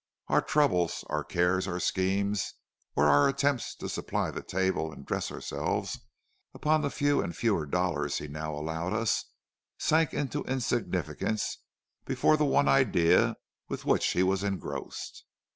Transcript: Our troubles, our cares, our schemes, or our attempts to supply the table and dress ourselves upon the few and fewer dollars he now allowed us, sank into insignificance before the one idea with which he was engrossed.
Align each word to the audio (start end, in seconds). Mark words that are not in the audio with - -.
Our 0.29 0.41
troubles, 0.41 1.03
our 1.11 1.23
cares, 1.23 1.67
our 1.67 1.79
schemes, 1.79 2.55
or 2.95 3.05
our 3.05 3.29
attempts 3.29 3.75
to 3.75 3.87
supply 3.87 4.31
the 4.31 4.41
table 4.41 4.91
and 4.91 5.05
dress 5.05 5.31
ourselves 5.31 5.99
upon 6.55 6.81
the 6.81 6.89
few 6.89 7.21
and 7.21 7.37
fewer 7.37 7.67
dollars 7.67 8.17
he 8.17 8.27
now 8.27 8.55
allowed 8.55 8.93
us, 8.93 9.25
sank 9.77 10.11
into 10.11 10.43
insignificance 10.45 11.59
before 12.03 12.35
the 12.35 12.45
one 12.45 12.67
idea 12.67 13.35
with 13.69 13.85
which 13.85 14.07
he 14.13 14.23
was 14.23 14.43
engrossed. 14.43 15.23